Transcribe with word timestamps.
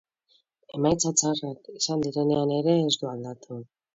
Emaitzak 0.77 1.19
txarrak 1.21 1.69
izan 1.81 2.03
direnean 2.07 2.53
ere 2.57 2.75
ez 2.87 2.99
du 3.03 3.13
aldatu. 3.15 3.63